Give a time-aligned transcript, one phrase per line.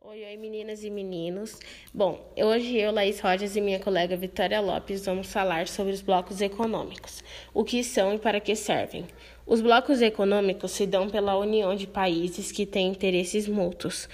[0.00, 1.58] Oi, oi meninas e meninos.
[1.92, 6.40] Bom, hoje eu, Laís Rojas e minha colega Vitória Lopes vamos falar sobre os blocos
[6.40, 9.08] econômicos, o que são e para que servem.
[9.44, 14.08] Os blocos econômicos se dão pela união de países que têm interesses mútuos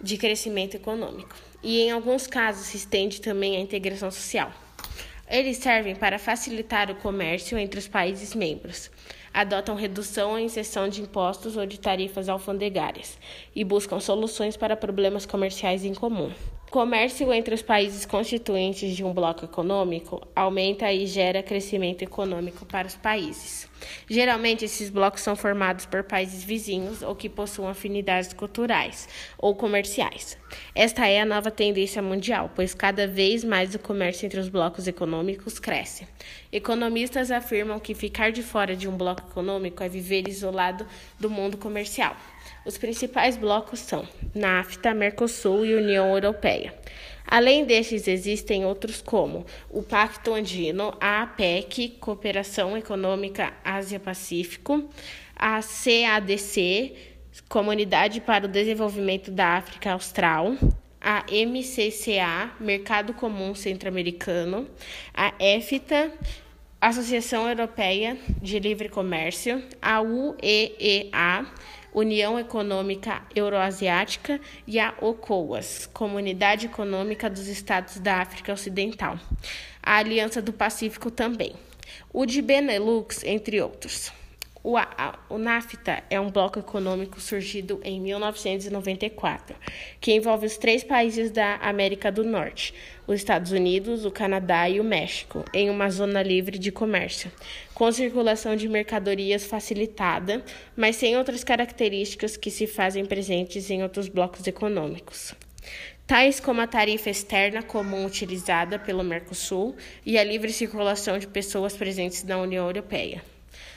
[0.00, 4.52] de crescimento econômico e, em alguns casos, se estende também à integração social.
[5.32, 8.90] Eles servem para facilitar o comércio entre os países membros,
[9.32, 13.16] adotam redução ou inserção de impostos ou de tarifas alfandegárias
[13.56, 16.30] e buscam soluções para problemas comerciais em comum.
[16.72, 22.88] Comércio entre os países constituintes de um bloco econômico aumenta e gera crescimento econômico para
[22.88, 23.68] os países.
[24.08, 30.38] Geralmente, esses blocos são formados por países vizinhos ou que possuem afinidades culturais ou comerciais.
[30.74, 34.86] Esta é a nova tendência mundial, pois cada vez mais o comércio entre os blocos
[34.86, 36.08] econômicos cresce.
[36.52, 40.86] Economistas afirmam que ficar de fora de um bloco econômico é viver isolado
[41.18, 42.14] do mundo comercial.
[42.66, 46.74] Os principais blocos são NAFTA, Mercosul e União Europeia.
[47.26, 54.90] Além destes, existem outros como o Pacto Andino, a APEC, Cooperação Econômica Ásia-Pacífico,
[55.34, 56.94] a CADC,
[57.48, 60.54] Comunidade para o Desenvolvimento da África Austral,
[61.02, 64.68] a MCCA, Mercado Comum Centro-Americano,
[65.12, 66.12] a EFTA,
[66.80, 71.46] Associação Europeia de Livre Comércio, a UEA,
[71.92, 79.18] União Econômica Euroasiática e a OCOAS, Comunidade Econômica dos Estados da África Ocidental,
[79.82, 81.54] a Aliança do Pacífico também,
[82.12, 84.12] o de Benelux, entre outros.
[84.64, 89.56] O, a, o NAFTA é um bloco econômico surgido em 1994,
[90.00, 92.72] que envolve os três países da América do Norte,
[93.04, 97.28] os Estados Unidos, o Canadá e o México, em uma zona livre de comércio,
[97.74, 100.44] com circulação de mercadorias facilitada,
[100.76, 105.34] mas sem outras características que se fazem presentes em outros blocos econômicos
[106.04, 111.74] tais como a tarifa externa comum utilizada pelo Mercosul e a livre circulação de pessoas
[111.74, 113.31] presentes na União Europeia.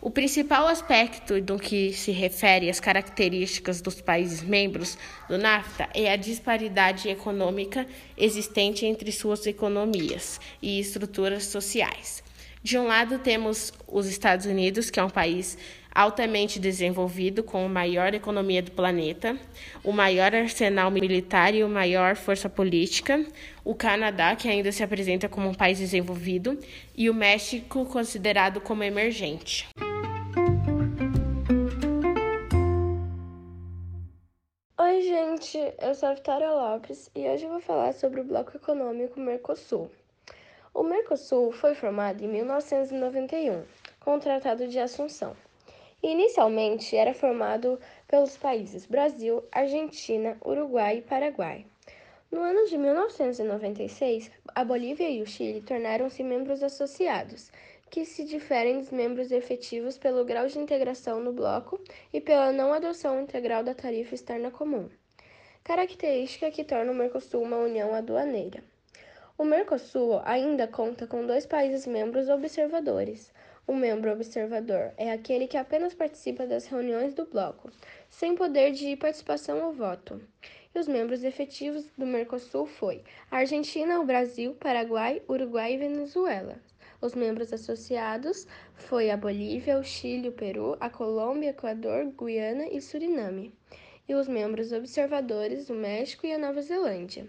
[0.00, 4.98] O principal aspecto do que se refere às características dos países membros
[5.28, 7.86] do NAFTA é a disparidade econômica
[8.16, 12.22] existente entre suas economias e estruturas sociais.
[12.62, 15.56] De um lado, temos os Estados Unidos, que é um país
[15.94, 19.34] altamente desenvolvido, com a maior economia do planeta,
[19.82, 23.24] o maior arsenal militar e a maior força política,
[23.64, 26.58] o Canadá, que ainda se apresenta como um país desenvolvido,
[26.94, 29.66] e o México, considerado como emergente.
[35.16, 39.18] Gente, eu sou a Vitória Lopes e hoje eu vou falar sobre o Bloco Econômico
[39.18, 39.90] Mercosul.
[40.74, 43.64] O Mercosul foi formado em 1991,
[43.98, 45.34] com o Tratado de Assunção.
[46.02, 51.64] Inicialmente era formado pelos países Brasil, Argentina, Uruguai e Paraguai.
[52.30, 57.50] No ano de 1996, a Bolívia e o Chile tornaram-se membros associados,
[57.90, 61.80] que se diferem dos membros efetivos pelo grau de integração no bloco
[62.12, 64.90] e pela não adoção integral da tarifa externa comum,
[65.66, 68.62] característica que torna o Mercosul uma união aduaneira.
[69.36, 73.34] O Mercosul ainda conta com dois países membros observadores.
[73.66, 77.68] O membro observador é aquele que apenas participa das reuniões do bloco,
[78.08, 80.22] sem poder de participação ou voto.
[80.72, 86.60] E os membros efetivos do Mercosul foi a Argentina, o Brasil, Paraguai, Uruguai e Venezuela.
[87.00, 88.46] Os membros associados
[88.76, 93.52] foi a Bolívia, o Chile, o Peru, a Colômbia, Equador, Guiana e Suriname.
[94.08, 97.26] E os membros observadores, o México e a Nova Zelândia.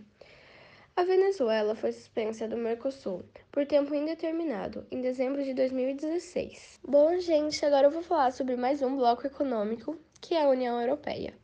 [0.96, 6.80] A Venezuela foi suspensa do Mercosul por tempo indeterminado em dezembro de 2016.
[6.84, 10.82] Bom, gente, agora eu vou falar sobre mais um bloco econômico, que é a União
[10.82, 11.36] Europeia.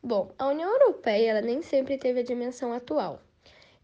[0.00, 3.20] Bom, a União Europeia ela nem sempre teve a dimensão atual.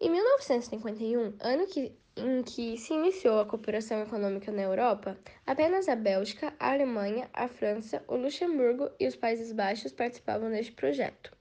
[0.00, 5.96] Em 1951, ano que em que se iniciou a cooperação econômica na Europa, apenas a
[5.96, 11.32] Bélgica, a Alemanha, a França, o Luxemburgo e os Países Baixos participavam deste projeto.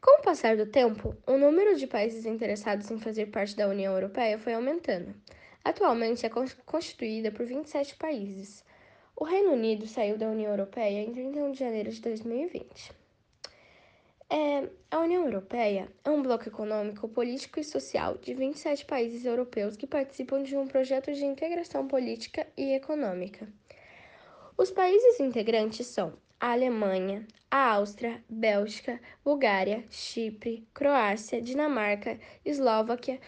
[0.00, 3.92] Com o passar do tempo, o número de países interessados em fazer parte da União
[3.92, 5.12] Europeia foi aumentando.
[5.64, 6.30] Atualmente é
[6.64, 8.64] constituída por 27 países.
[9.16, 12.97] O Reino Unido saiu da União Europeia em 31 de janeiro de 2020.
[14.30, 19.74] É, a União Europeia é um bloco econômico, político e social de 27 países europeus
[19.74, 23.48] que participam de um projeto de integração política e econômica.
[24.56, 33.18] Os países integrantes são a Alemanha, a Áustria, Bélgica, Bulgária, Chipre, Croácia, Dinamarca, Eslováquia,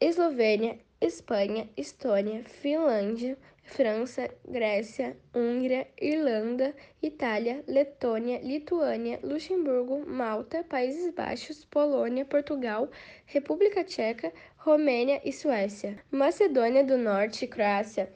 [0.00, 3.36] Eslovênia, Espanha, Estônia, Finlândia,
[3.68, 12.88] França, Grécia, Hungria, Irlanda, Itália, Letônia, Lituânia, Luxemburgo, Malta, Países Baixos, Polônia, Portugal,
[13.26, 15.98] República Tcheca, Romênia e Suécia.
[16.10, 18.10] Macedônia do Norte e Croácia,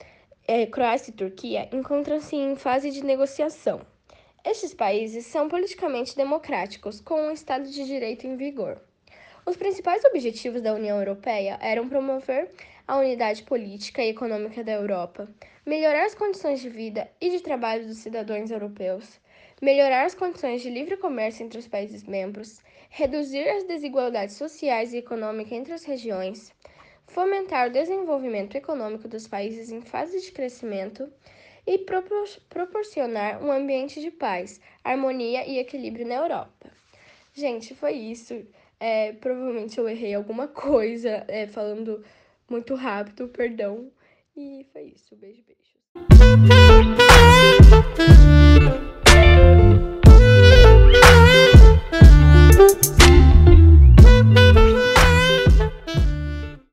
[0.48, 3.82] é, Croácia e Turquia encontram-se em fase de negociação.
[4.44, 8.80] Estes países são politicamente democráticos, com um Estado de Direito em vigor.
[9.44, 12.50] Os principais objetivos da União Europeia eram promover
[12.92, 15.26] a unidade política e econômica da Europa,
[15.64, 19.18] melhorar as condições de vida e de trabalho dos cidadãos europeus,
[19.62, 22.60] melhorar as condições de livre comércio entre os países membros,
[22.90, 26.52] reduzir as desigualdades sociais e econômicas entre as regiões,
[27.06, 31.10] fomentar o desenvolvimento econômico dos países em fase de crescimento
[31.66, 36.70] e propor proporcionar um ambiente de paz, harmonia e equilíbrio na Europa.
[37.32, 38.46] Gente, foi isso.
[38.78, 42.04] É, provavelmente eu errei alguma coisa é, falando
[42.52, 43.90] muito rápido, perdão.
[44.36, 45.16] E foi isso.
[45.16, 46.91] Beijo, beijo.